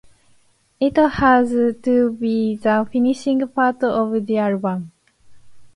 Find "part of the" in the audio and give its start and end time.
3.49-4.37